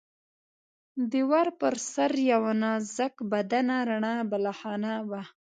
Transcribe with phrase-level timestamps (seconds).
[1.11, 5.23] د ور پر سر یوه نازک بدنه رڼه بالاخانه وه.